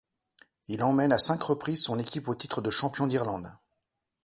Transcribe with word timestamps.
Il 0.67 0.81
emmène 0.81 1.11
à 1.11 1.19
cinq 1.19 1.43
reprises 1.43 1.83
son 1.83 1.99
équipe 1.99 2.27
au 2.27 2.33
titre 2.33 2.59
de 2.59 2.71
champion 2.71 3.05
d'Irlande. 3.05 3.55